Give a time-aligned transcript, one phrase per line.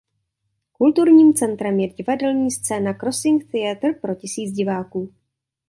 [0.71, 5.13] Kulturním centrem je divadelní scéna Crossing Theatre pro tisíc diváků.